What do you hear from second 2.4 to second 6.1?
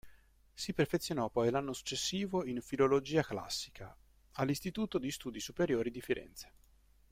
in filologia classica all'Istituto di Studi Superiori di